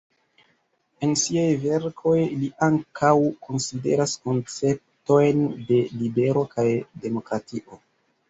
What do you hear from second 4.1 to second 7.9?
konceptojn de libero kaj demokratio.